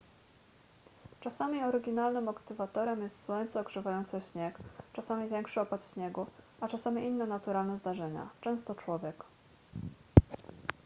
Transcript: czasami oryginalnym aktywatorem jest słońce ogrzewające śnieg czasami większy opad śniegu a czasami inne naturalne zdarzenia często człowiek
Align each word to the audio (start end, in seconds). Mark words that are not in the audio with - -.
czasami 1.19 1.63
oryginalnym 1.63 2.29
aktywatorem 2.29 3.01
jest 3.01 3.23
słońce 3.25 3.61
ogrzewające 3.61 4.21
śnieg 4.21 4.57
czasami 4.93 5.29
większy 5.29 5.61
opad 5.61 5.87
śniegu 5.93 6.25
a 6.61 6.67
czasami 6.67 7.03
inne 7.03 7.25
naturalne 7.27 7.77
zdarzenia 7.77 8.29
często 8.41 8.75
człowiek 8.75 9.23